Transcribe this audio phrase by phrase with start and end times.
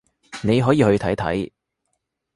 [0.41, 1.51] 你可以去睇睇